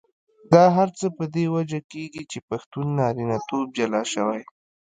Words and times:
دا 0.53 0.63
هر 0.77 0.89
څه 0.99 1.05
په 1.17 1.23
دې 1.35 1.45
وجه 1.55 1.79
کېږي 1.91 2.23
چې 2.31 2.39
پښتون 2.49 2.85
نارینتوب 2.99 3.65
جلا 3.77 4.03
شوی. 4.13 4.41